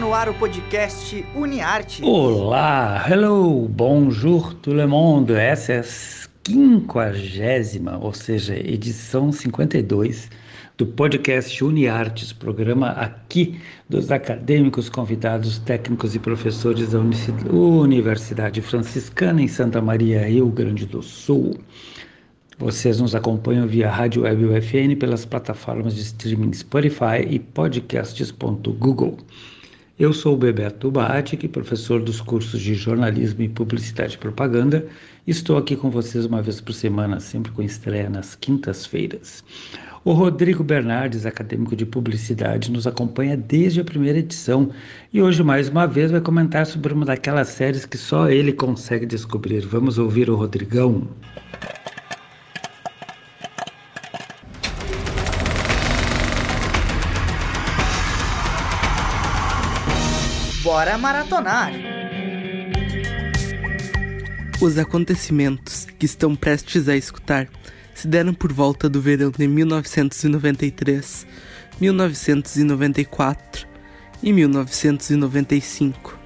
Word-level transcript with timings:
No 0.00 0.12
ar 0.12 0.28
o 0.28 0.34
podcast 0.34 1.24
UniArte. 1.36 2.02
Olá, 2.02 3.04
hello, 3.08 3.68
bonjour 3.68 4.52
tout 4.54 4.74
le 4.74 4.88
monde. 4.88 5.34
Essa 5.34 5.72
é 5.74 5.80
a 5.80 5.84
quinquagésima, 6.42 7.96
ou 7.98 8.12
seja, 8.12 8.56
edição 8.56 9.30
52 9.30 10.28
do 10.76 10.84
podcast 10.84 11.62
UniArtes, 11.62 12.32
programa 12.32 12.88
aqui 12.88 13.60
dos 13.88 14.10
acadêmicos, 14.10 14.88
convidados, 14.88 15.60
técnicos 15.60 16.16
e 16.16 16.18
professores 16.18 16.90
da 16.90 16.98
Universidade 17.52 18.60
Franciscana 18.60 19.42
em 19.42 19.48
Santa 19.48 19.80
Maria, 19.80 20.26
Rio 20.26 20.48
Grande 20.48 20.86
do 20.86 21.02
Sul. 21.04 21.56
Vocês 22.58 23.00
nos 23.00 23.14
acompanham 23.14 23.68
via 23.68 23.88
Rádio 23.88 24.22
Web 24.22 24.44
UFN 24.44 24.96
pelas 24.98 25.24
plataformas 25.24 25.94
de 25.94 26.02
streaming 26.02 26.52
Spotify 26.52 27.24
e 27.28 27.38
podcasts.google. 27.38 29.18
Eu 29.96 30.12
sou 30.12 30.34
o 30.34 30.36
Bebeto 30.36 30.90
Batic, 30.90 31.46
professor 31.46 32.02
dos 32.02 32.20
cursos 32.20 32.60
de 32.60 32.74
jornalismo 32.74 33.42
e 33.42 33.48
publicidade 33.48 34.16
e 34.16 34.18
propaganda. 34.18 34.84
Estou 35.24 35.56
aqui 35.56 35.76
com 35.76 35.88
vocês 35.88 36.26
uma 36.26 36.42
vez 36.42 36.60
por 36.60 36.72
semana, 36.72 37.20
sempre 37.20 37.52
com 37.52 37.62
estreia 37.62 38.10
nas 38.10 38.34
quintas-feiras. 38.34 39.44
O 40.04 40.12
Rodrigo 40.12 40.64
Bernardes, 40.64 41.24
acadêmico 41.24 41.76
de 41.76 41.86
publicidade, 41.86 42.72
nos 42.72 42.88
acompanha 42.88 43.36
desde 43.36 43.82
a 43.82 43.84
primeira 43.84 44.18
edição 44.18 44.70
e 45.12 45.22
hoje, 45.22 45.44
mais 45.44 45.68
uma 45.68 45.86
vez, 45.86 46.10
vai 46.10 46.20
comentar 46.20 46.66
sobre 46.66 46.92
uma 46.92 47.06
daquelas 47.06 47.46
séries 47.46 47.86
que 47.86 47.96
só 47.96 48.28
ele 48.28 48.52
consegue 48.52 49.06
descobrir. 49.06 49.60
Vamos 49.60 49.96
ouvir 49.96 50.28
o 50.28 50.34
Rodrigão. 50.34 51.06
Bora 60.74 60.98
maratonar! 60.98 61.72
Os 64.60 64.76
acontecimentos 64.76 65.86
que 65.96 66.04
estão 66.04 66.34
prestes 66.34 66.88
a 66.88 66.96
escutar 66.96 67.46
se 67.94 68.08
deram 68.08 68.34
por 68.34 68.52
volta 68.52 68.88
do 68.88 69.00
verão 69.00 69.30
de 69.30 69.46
1993, 69.46 71.28
1994 71.80 73.68
e 74.20 74.32
1995. 74.32 76.18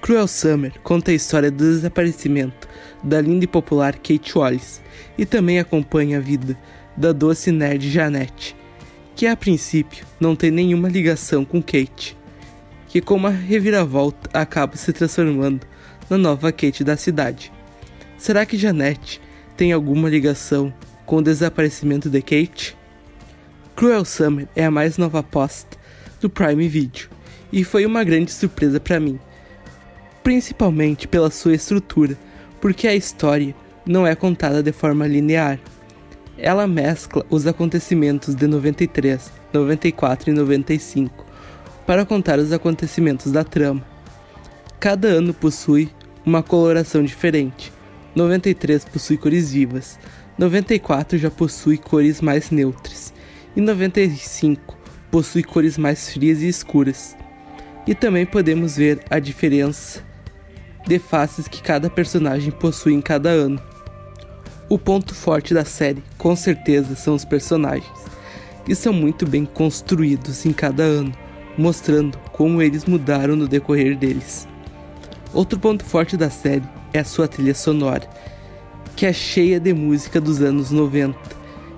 Cruel 0.00 0.28
Summer 0.28 0.78
conta 0.84 1.10
a 1.10 1.14
história 1.14 1.50
do 1.50 1.64
desaparecimento 1.64 2.68
da 3.02 3.20
linda 3.20 3.44
e 3.44 3.48
popular 3.48 3.94
Kate 3.94 4.38
Wallace 4.38 4.80
e 5.18 5.26
também 5.26 5.58
acompanha 5.58 6.18
a 6.18 6.20
vida 6.20 6.56
da 6.96 7.10
doce 7.10 7.50
nerd 7.50 7.90
Janete, 7.90 8.54
que 9.16 9.26
a 9.26 9.36
princípio 9.36 10.06
não 10.20 10.36
tem 10.36 10.52
nenhuma 10.52 10.88
ligação 10.88 11.44
com 11.44 11.60
Kate 11.60 12.21
que 12.92 13.00
com 13.00 13.14
uma 13.14 13.30
reviravolta 13.30 14.28
acaba 14.38 14.76
se 14.76 14.92
transformando 14.92 15.66
na 16.10 16.18
nova 16.18 16.52
Kate 16.52 16.84
da 16.84 16.94
cidade. 16.94 17.50
Será 18.18 18.44
que 18.44 18.58
Janete 18.58 19.18
tem 19.56 19.72
alguma 19.72 20.10
ligação 20.10 20.70
com 21.06 21.16
o 21.16 21.22
desaparecimento 21.22 22.10
de 22.10 22.20
Kate? 22.20 22.76
Cruel 23.74 24.04
Summer 24.04 24.46
é 24.54 24.66
a 24.66 24.70
mais 24.70 24.98
nova 24.98 25.20
aposta 25.20 25.78
do 26.20 26.28
Prime 26.28 26.68
Video 26.68 27.08
e 27.50 27.64
foi 27.64 27.86
uma 27.86 28.04
grande 28.04 28.30
surpresa 28.30 28.78
para 28.78 29.00
mim, 29.00 29.18
principalmente 30.22 31.08
pela 31.08 31.30
sua 31.30 31.54
estrutura, 31.54 32.14
porque 32.60 32.86
a 32.86 32.94
história 32.94 33.54
não 33.86 34.06
é 34.06 34.14
contada 34.14 34.62
de 34.62 34.70
forma 34.70 35.06
linear. 35.06 35.58
Ela 36.36 36.66
mescla 36.66 37.24
os 37.30 37.46
acontecimentos 37.46 38.34
de 38.34 38.46
93, 38.46 39.32
94 39.50 40.28
e 40.28 40.34
95 40.34 41.31
para 41.86 42.04
contar 42.04 42.38
os 42.38 42.52
acontecimentos 42.52 43.32
da 43.32 43.44
trama. 43.44 43.84
Cada 44.78 45.08
ano 45.08 45.34
possui 45.34 45.90
uma 46.24 46.42
coloração 46.42 47.02
diferente. 47.02 47.72
93 48.14 48.84
possui 48.84 49.16
cores 49.16 49.52
vivas, 49.52 49.98
94 50.38 51.18
já 51.18 51.30
possui 51.30 51.78
cores 51.78 52.20
mais 52.20 52.50
neutras 52.50 53.12
e 53.56 53.60
95 53.60 54.76
possui 55.10 55.42
cores 55.42 55.78
mais 55.78 56.10
frias 56.10 56.40
e 56.42 56.48
escuras. 56.48 57.16
E 57.86 57.94
também 57.94 58.24
podemos 58.24 58.76
ver 58.76 59.02
a 59.10 59.18
diferença 59.18 60.02
de 60.86 60.98
faces 60.98 61.48
que 61.48 61.62
cada 61.62 61.90
personagem 61.90 62.50
possui 62.50 62.92
em 62.94 63.00
cada 63.00 63.30
ano. 63.30 63.60
O 64.68 64.78
ponto 64.78 65.14
forte 65.14 65.52
da 65.52 65.64
série, 65.64 66.02
com 66.16 66.34
certeza, 66.34 66.94
são 66.94 67.14
os 67.14 67.24
personagens, 67.24 67.92
que 68.64 68.74
são 68.74 68.92
muito 68.92 69.26
bem 69.26 69.44
construídos 69.44 70.46
em 70.46 70.52
cada 70.52 70.82
ano 70.82 71.21
mostrando 71.56 72.18
como 72.32 72.62
eles 72.62 72.84
mudaram 72.84 73.36
no 73.36 73.48
decorrer 73.48 73.96
deles. 73.96 74.48
Outro 75.32 75.58
ponto 75.58 75.84
forte 75.84 76.16
da 76.16 76.30
série 76.30 76.64
é 76.92 76.98
a 76.98 77.04
sua 77.04 77.26
trilha 77.26 77.54
sonora, 77.54 78.08
que 78.94 79.06
é 79.06 79.12
cheia 79.12 79.58
de 79.58 79.72
música 79.72 80.20
dos 80.20 80.42
anos 80.42 80.70
90, 80.70 81.18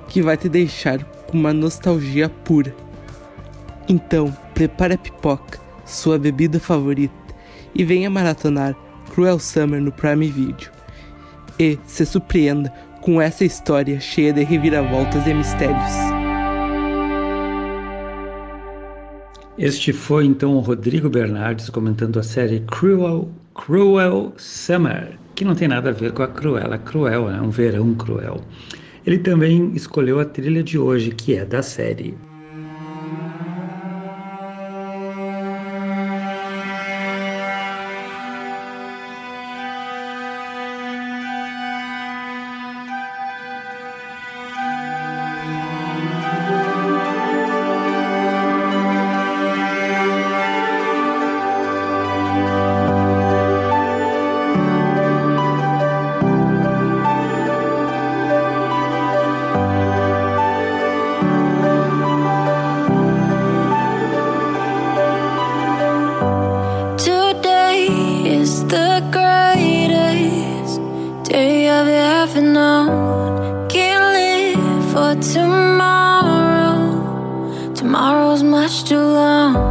que 0.09 0.23
vai 0.23 0.37
te 0.37 0.49
deixar 0.49 1.03
com 1.27 1.39
uma 1.39 1.53
nostalgia 1.53 2.29
pura. 2.29 2.75
Então, 3.89 4.35
prepare 4.55 4.95
a 4.95 4.99
pipoca, 4.99 5.61
sua 5.85 6.19
bebida 6.19 6.59
favorita, 6.59 7.15
e 7.75 7.85
venha 7.85 8.11
maratonar 8.11 8.75
Cruel 9.13 9.39
Summer 9.39 9.81
no 9.81 9.93
Prime 9.93 10.29
Video. 10.29 10.71
E 11.59 11.79
se 11.87 12.05
surpreenda 12.05 12.73
com 13.01 13.21
essa 13.21 13.45
história 13.45 14.01
cheia 14.01 14.33
de 14.33 14.43
reviravoltas 14.43 15.27
e 15.27 15.35
mistérios. 15.35 16.14
Este 19.57 19.93
foi 19.93 20.25
então 20.25 20.57
o 20.57 20.61
Rodrigo 20.61 21.09
Bernardes 21.09 21.71
comentando 21.71 22.19
a 22.19 22.25
série 22.25 22.59
Cruel, 22.67 23.31
Cruel 23.55 24.33
Summer, 24.37 25.17
que 25.37 25.45
não 25.45 25.55
tem 25.55 25.69
nada 25.69 25.91
a 25.91 25.93
ver 25.93 26.11
com 26.11 26.25
a 26.25 26.27
Cruella 26.27 26.77
Cruel, 26.77 27.31
é 27.31 27.41
um 27.41 27.51
verão 27.51 27.95
cruel. 27.95 28.41
Ele 29.07 29.19
também 29.19 29.71
escolheu 29.73 30.19
a 30.19 30.25
trilha 30.25 30.61
de 30.61 30.77
hoje, 30.77 31.11
que 31.13 31.37
é 31.37 31.45
da 31.45 31.63
série. 31.63 32.17
too 78.83 78.99
long. 78.99 79.64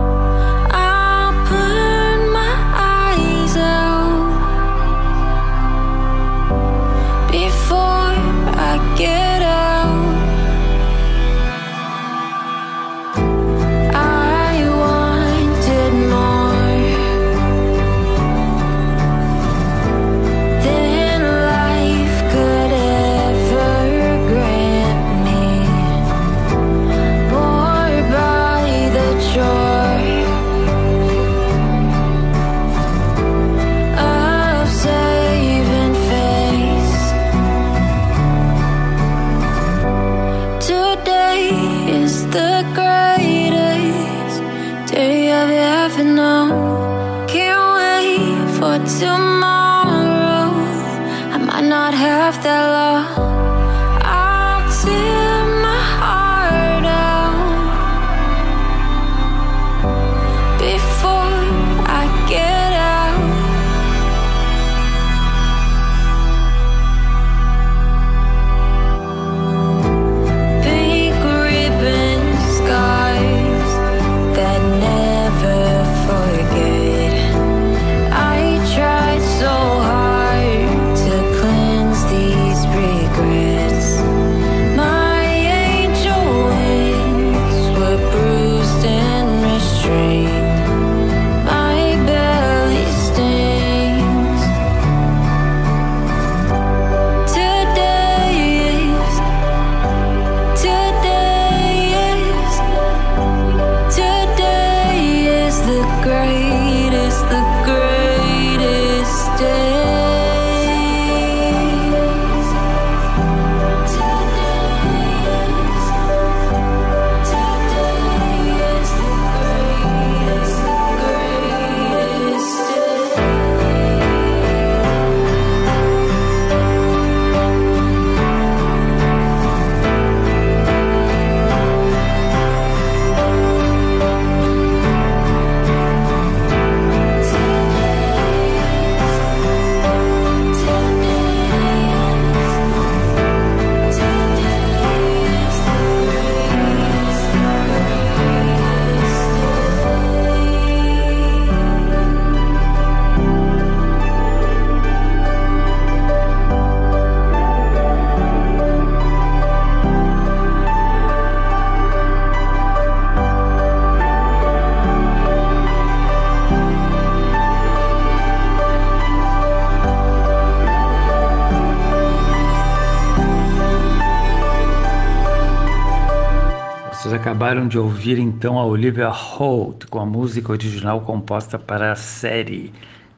Acabaram 177.44 177.68
de 177.68 177.78
ouvir 177.78 178.20
então 178.20 178.58
a 178.58 178.66
Olivia 178.66 179.10
Holt 179.10 179.86
com 179.88 180.00
a 180.00 180.06
música 180.06 180.54
original 180.54 181.02
composta 181.02 181.60
para 181.60 181.92
a 181.92 181.96
série 181.96 182.72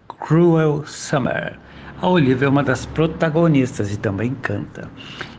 Cruel 0.07 0.83
Summer. 0.87 1.59
A 2.01 2.07
Olivia 2.07 2.47
é 2.47 2.49
uma 2.49 2.63
das 2.63 2.87
protagonistas 2.87 3.93
e 3.93 3.97
também 3.97 4.33
canta. 4.33 4.89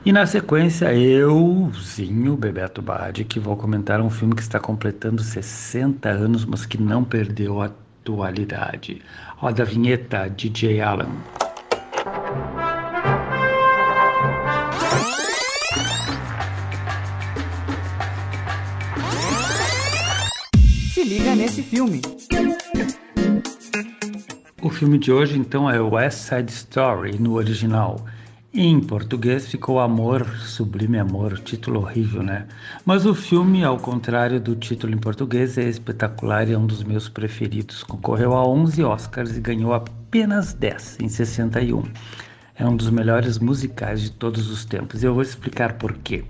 E 0.05 0.13
na 0.13 0.25
sequência, 0.25 0.95
euzinho, 0.95 2.37
Bebeto 2.37 2.81
Bade, 2.81 3.25
que 3.25 3.41
vou 3.41 3.57
comentar 3.57 4.01
um 4.01 4.09
filme 4.09 4.37
que 4.37 4.43
está 4.43 4.61
completando 4.61 5.21
60 5.21 6.09
anos, 6.09 6.45
mas 6.45 6.65
que 6.65 6.81
não 6.81 7.03
perdeu 7.03 7.61
a 7.61 7.67
atualidade. 7.67 9.03
Roda 9.37 9.65
a 9.65 9.67
vinheta, 9.67 10.29
DJ 10.31 10.81
Alan. 10.81 11.11
Filme 24.77 24.99
de 24.99 25.11
hoje 25.11 25.39
então 25.39 25.71
é 25.71 25.81
West 25.81 26.19
Side 26.19 26.53
Story 26.53 27.19
no 27.19 27.33
original. 27.33 28.05
Em 28.53 28.79
português 28.79 29.49
ficou 29.49 29.81
Amor, 29.81 30.27
Sublime 30.41 30.99
Amor, 30.99 31.39
título 31.39 31.81
horrível, 31.81 32.23
né? 32.23 32.47
Mas 32.85 33.07
o 33.07 33.15
filme, 33.15 33.65
ao 33.65 33.79
contrário 33.79 34.39
do 34.39 34.55
título 34.55 34.93
em 34.93 34.99
português, 34.99 35.57
é 35.57 35.67
espetacular 35.67 36.47
e 36.47 36.53
é 36.53 36.59
um 36.59 36.67
dos 36.67 36.83
meus 36.85 37.09
preferidos. 37.09 37.83
Concorreu 37.83 38.35
a 38.35 38.47
11 38.47 38.85
Oscars 38.85 39.35
e 39.35 39.41
ganhou 39.41 39.73
apenas 39.73 40.53
10 40.53 40.99
em 41.01 41.09
61. 41.09 41.83
É 42.55 42.67
um 42.67 42.77
dos 42.77 42.91
melhores 42.91 43.39
musicais 43.39 44.03
de 44.03 44.11
todos 44.13 44.51
os 44.51 44.67
tempos. 44.67 45.03
Eu 45.03 45.15
vou 45.15 45.23
explicar 45.23 45.73
por 45.79 45.95
quê. 45.95 46.23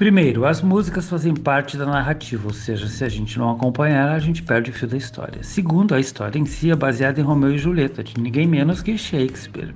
Primeiro, 0.00 0.46
as 0.46 0.62
músicas 0.62 1.10
fazem 1.10 1.34
parte 1.34 1.76
da 1.76 1.84
narrativa, 1.84 2.46
ou 2.46 2.54
seja, 2.54 2.88
se 2.88 3.04
a 3.04 3.08
gente 3.10 3.38
não 3.38 3.50
acompanhar, 3.50 4.08
a 4.08 4.18
gente 4.18 4.42
perde 4.42 4.70
o 4.70 4.72
fio 4.72 4.88
da 4.88 4.96
história. 4.96 5.42
Segundo, 5.42 5.94
a 5.94 6.00
história 6.00 6.38
em 6.38 6.46
si 6.46 6.70
é 6.70 6.74
baseada 6.74 7.20
em 7.20 7.22
Romeu 7.22 7.54
e 7.54 7.58
Julieta, 7.58 8.02
de 8.02 8.18
ninguém 8.18 8.46
menos 8.46 8.80
que 8.80 8.96
Shakespeare. 8.96 9.74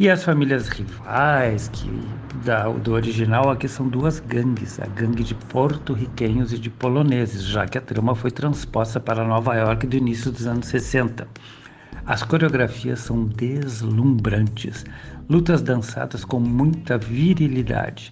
E 0.00 0.10
as 0.10 0.24
famílias 0.24 0.66
rivais 0.66 1.68
que 1.68 1.88
da, 2.44 2.68
do 2.70 2.92
original 2.92 3.50
aqui 3.50 3.68
são 3.68 3.86
duas 3.86 4.18
gangues, 4.18 4.80
a 4.80 4.86
gangue 4.86 5.22
de 5.22 5.36
porto-riquenhos 5.36 6.52
e 6.52 6.58
de 6.58 6.68
poloneses, 6.68 7.44
já 7.44 7.64
que 7.64 7.78
a 7.78 7.80
trama 7.80 8.16
foi 8.16 8.32
transposta 8.32 8.98
para 8.98 9.24
Nova 9.24 9.54
York 9.54 9.86
do 9.86 9.96
início 9.96 10.32
dos 10.32 10.44
anos 10.44 10.66
60. 10.66 11.24
As 12.04 12.24
coreografias 12.24 12.98
são 12.98 13.26
deslumbrantes, 13.26 14.84
lutas 15.30 15.62
dançadas 15.62 16.24
com 16.24 16.40
muita 16.40 16.98
virilidade. 16.98 18.10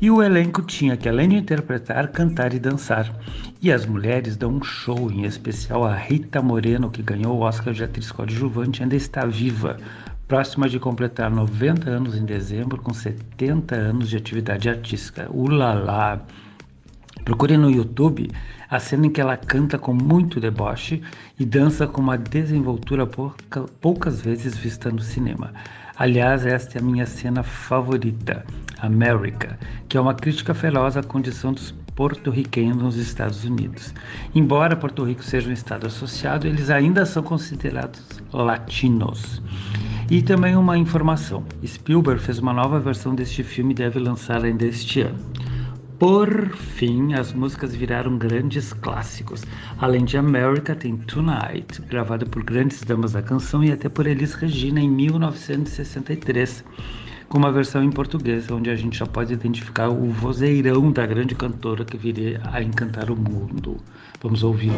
E 0.00 0.10
o 0.12 0.22
elenco 0.22 0.62
tinha 0.62 0.96
que, 0.96 1.08
além 1.08 1.28
de 1.28 1.36
interpretar, 1.36 2.08
cantar 2.08 2.54
e 2.54 2.60
dançar. 2.60 3.12
E 3.60 3.72
as 3.72 3.84
mulheres 3.84 4.36
dão 4.36 4.52
um 4.52 4.62
show, 4.62 5.10
em 5.10 5.24
especial 5.24 5.84
a 5.84 5.92
Rita 5.92 6.40
Moreno, 6.40 6.88
que 6.88 7.02
ganhou 7.02 7.36
o 7.36 7.40
Oscar 7.40 7.74
de 7.74 7.82
atriz 7.82 8.12
coadjuvante, 8.12 8.80
ainda 8.80 8.94
está 8.94 9.26
viva, 9.26 9.76
próxima 10.28 10.68
de 10.68 10.78
completar 10.78 11.28
90 11.28 11.90
anos 11.90 12.16
em 12.16 12.24
dezembro, 12.24 12.80
com 12.80 12.94
70 12.94 13.74
anos 13.74 14.08
de 14.08 14.16
atividade 14.16 14.68
artística. 14.68 15.28
Ulala! 15.32 16.24
Procure 17.24 17.56
no 17.56 17.68
YouTube 17.68 18.30
a 18.70 18.78
cena 18.78 19.06
em 19.06 19.10
que 19.10 19.20
ela 19.20 19.36
canta 19.36 19.78
com 19.78 19.92
muito 19.92 20.38
deboche 20.38 21.02
e 21.38 21.44
dança 21.44 21.86
com 21.86 22.00
uma 22.00 22.16
desenvoltura 22.16 23.06
pouca, 23.06 23.62
poucas 23.80 24.20
vezes 24.20 24.56
vista 24.56 24.90
no 24.90 25.00
cinema. 25.00 25.52
Aliás, 25.98 26.46
esta 26.46 26.78
é 26.78 26.80
a 26.80 26.84
minha 26.84 27.04
cena 27.04 27.42
favorita, 27.42 28.46
America, 28.80 29.58
que 29.88 29.96
é 29.96 30.00
uma 30.00 30.14
crítica 30.14 30.54
feroz 30.54 30.96
à 30.96 31.02
condição 31.02 31.52
dos 31.52 31.72
porto-riquenhos 31.96 32.76
nos 32.76 32.94
Estados 32.94 33.44
Unidos. 33.44 33.92
Embora 34.32 34.76
Porto 34.76 35.02
Rico 35.02 35.24
seja 35.24 35.50
um 35.50 35.52
estado 35.52 35.88
associado, 35.88 36.46
eles 36.46 36.70
ainda 36.70 37.04
são 37.04 37.20
considerados 37.20 38.00
latinos. 38.32 39.42
E 40.08 40.22
também 40.22 40.54
uma 40.54 40.78
informação: 40.78 41.42
Spielberg 41.66 42.22
fez 42.22 42.38
uma 42.38 42.52
nova 42.52 42.78
versão 42.78 43.12
deste 43.12 43.42
filme 43.42 43.72
e 43.72 43.74
deve 43.74 43.98
lançar 43.98 44.44
ainda 44.44 44.66
este 44.66 45.00
ano. 45.00 45.18
Por 45.98 46.50
fim, 46.50 47.14
as 47.14 47.32
músicas 47.32 47.74
viraram 47.74 48.16
grandes 48.16 48.72
clássicos. 48.72 49.42
Além 49.78 50.04
de 50.04 50.16
America, 50.16 50.76
tem 50.76 50.96
Tonight, 50.96 51.82
gravada 51.88 52.24
por 52.24 52.44
grandes 52.44 52.84
damas 52.84 53.12
da 53.14 53.22
canção 53.22 53.64
e 53.64 53.72
até 53.72 53.88
por 53.88 54.06
Elis 54.06 54.34
Regina 54.34 54.80
em 54.80 54.88
1963, 54.88 56.64
com 57.28 57.38
uma 57.38 57.50
versão 57.50 57.82
em 57.82 57.90
português, 57.90 58.48
onde 58.48 58.70
a 58.70 58.76
gente 58.76 58.96
já 58.96 59.06
pode 59.06 59.32
identificar 59.32 59.88
o 59.88 60.08
vozeirão 60.12 60.92
da 60.92 61.04
grande 61.04 61.34
cantora 61.34 61.84
que 61.84 61.96
viria 61.96 62.40
a 62.44 62.62
encantar 62.62 63.10
o 63.10 63.16
mundo. 63.16 63.78
Vamos 64.22 64.44
ouvi-la. 64.44 64.76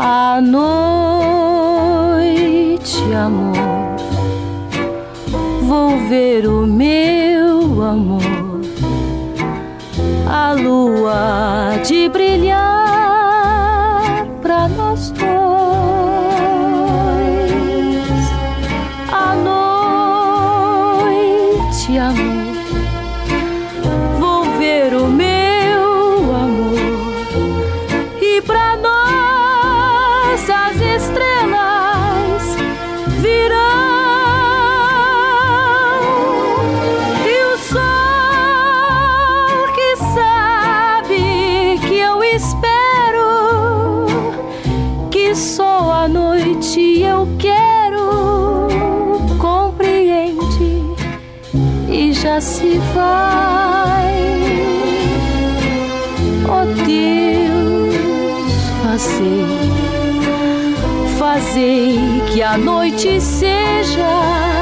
À 0.00 0.40
noite, 0.40 0.62
amor, 3.12 3.96
vou 5.62 5.98
ver 6.08 6.46
o 6.46 6.64
meu 6.68 7.82
amor, 7.82 8.60
a 10.30 10.52
lua 10.52 11.78
de 11.84 12.08
brilhar 12.08 12.87
já 52.22 52.40
se 52.40 52.78
vai. 52.94 54.18
Oh 56.44 56.66
Deus 56.84 58.44
fazer 58.82 59.68
fazer 61.18 61.98
que 62.32 62.42
a 62.42 62.56
noite 62.58 63.20
seja 63.20 64.57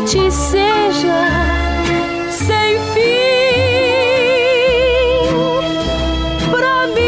noite 0.00 0.30
seja 0.32 1.26
sem 2.30 2.78
fim 2.94 3.60
pra 6.50 6.86
mim. 6.86 7.00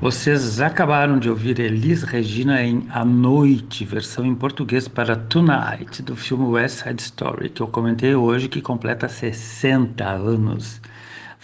Vocês 0.00 0.60
acabaram 0.60 1.18
de 1.18 1.28
ouvir 1.28 1.60
Elis 1.60 2.02
Regina 2.02 2.62
em 2.62 2.86
A 2.90 3.04
Noite, 3.04 3.84
versão 3.84 4.24
em 4.24 4.34
português 4.34 4.88
para 4.88 5.16
Tonight, 5.16 6.02
do 6.02 6.16
filme 6.16 6.46
West 6.46 6.82
Side 6.82 7.02
Story, 7.02 7.50
que 7.50 7.60
eu 7.60 7.68
comentei 7.68 8.14
hoje 8.14 8.48
que 8.48 8.62
completa 8.62 9.06
60 9.06 10.02
anos. 10.02 10.80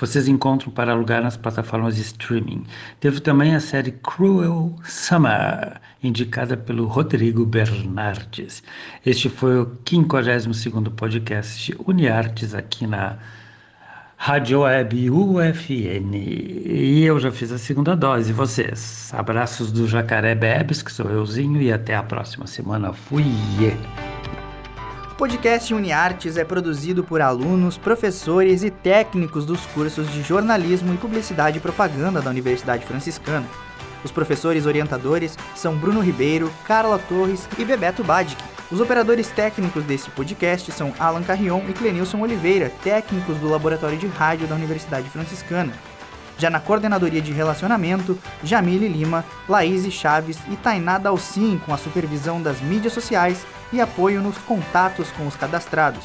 Vocês 0.03 0.27
encontram 0.27 0.73
para 0.73 0.91
alugar 0.91 1.23
nas 1.23 1.37
plataformas 1.37 1.95
de 1.95 2.03
streaming. 2.03 2.65
Teve 2.99 3.21
também 3.21 3.55
a 3.55 3.61
série 3.61 3.93
Cruel 3.93 4.75
Summer, 4.83 5.81
indicada 6.03 6.57
pelo 6.57 6.89
Rodrigo 6.89 7.47
Bernardes. 7.47 8.65
Este 9.07 9.29
foi 9.29 9.61
o 9.61 9.67
52º 9.85 10.91
podcast 10.91 11.73
Uniartes 11.87 12.53
aqui 12.53 12.85
na 12.85 13.17
Rádio 14.17 14.63
Web 14.63 15.09
UFN. 15.09 16.17
E 16.17 17.05
eu 17.05 17.21
já 17.21 17.31
fiz 17.31 17.53
a 17.53 17.59
segunda 17.59 17.95
dose. 17.95 18.31
E 18.31 18.33
vocês? 18.33 19.15
Abraços 19.15 19.71
do 19.71 19.87
Jacaré 19.87 20.35
Bebes, 20.35 20.83
que 20.83 20.91
sou 20.91 21.09
euzinho, 21.09 21.63
e 21.63 21.73
até 21.73 21.95
a 21.95 22.03
próxima 22.03 22.49
semana. 22.49 22.93
Fui! 22.93 23.25
Podcast 25.23 25.73
UniArtes 25.73 26.37
é 26.37 26.45
produzido 26.45 27.05
por 27.05 27.21
alunos, 27.21 27.79
professores 27.79 28.65
e 28.65 28.73
técnicos 28.73 29.47
dos 29.47 29.65
cursos 29.67 30.11
de 30.11 30.21
jornalismo 30.21 30.93
e 30.93 30.97
publicidade 30.97 31.59
e 31.59 31.61
propaganda 31.61 32.21
da 32.21 32.29
Universidade 32.29 32.85
Franciscana. 32.85 33.47
Os 34.03 34.11
professores 34.11 34.67
orientadores 34.67 35.39
são 35.55 35.77
Bruno 35.77 36.01
Ribeiro, 36.01 36.53
Carla 36.67 36.99
Torres 36.99 37.49
e 37.57 37.65
Bebeto 37.65 38.03
Badic. 38.03 38.43
Os 38.69 38.81
operadores 38.81 39.29
técnicos 39.29 39.85
desse 39.85 40.11
podcast 40.11 40.73
são 40.73 40.93
Alan 40.99 41.23
Carrion 41.23 41.63
e 41.69 41.73
Clenilson 41.73 42.21
Oliveira, 42.21 42.73
técnicos 42.83 43.37
do 43.37 43.49
Laboratório 43.49 43.99
de 43.99 44.09
Rádio 44.09 44.49
da 44.49 44.57
Universidade 44.57 45.09
Franciscana. 45.09 45.73
Já 46.37 46.51
na 46.51 46.59
coordenadoria 46.59 47.23
de 47.23 47.31
relacionamento, 47.31 48.19
Jamile 48.43 48.89
Lima, 48.89 49.25
Laís 49.49 49.89
Chaves 49.93 50.41
e 50.51 50.57
Tainá 50.57 50.99
Dalcin 50.99 51.61
com 51.65 51.73
a 51.73 51.79
supervisão 51.79 52.43
das 52.43 52.61
mídias 52.61 52.93
sociais 52.93 53.47
e 53.73 53.81
apoio 53.81 54.21
nos 54.21 54.39
contatos 54.39 55.11
com 55.13 55.27
os 55.27 55.37
cadastrados. 55.37 56.05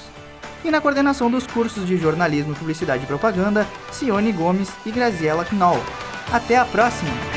E 0.63 0.71
na 0.71 0.81
coordenação 0.81 1.29
dos 1.29 1.45
cursos 1.45 1.85
de 1.85 1.97
jornalismo, 1.97 2.55
publicidade 2.55 3.03
e 3.03 3.07
propaganda, 3.07 3.67
Cione 3.91 4.31
Gomes 4.31 4.69
e 4.85 4.91
Graziela 4.91 5.45
Knoll. 5.51 5.81
Até 6.31 6.57
a 6.57 6.65
próxima! 6.65 7.36